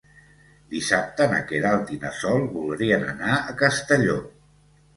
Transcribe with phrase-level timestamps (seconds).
[0.71, 4.21] Dissabte na Queralt i na Sol voldrien anar a Castelló.